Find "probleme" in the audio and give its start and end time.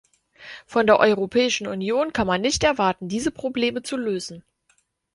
3.29-3.83